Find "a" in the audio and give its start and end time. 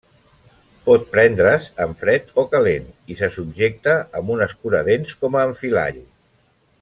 5.43-5.49